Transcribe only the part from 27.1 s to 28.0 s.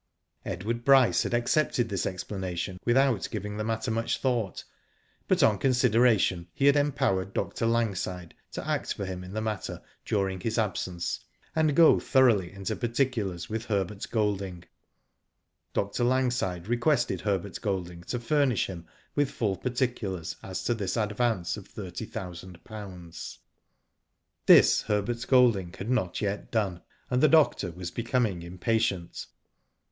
and the doctor was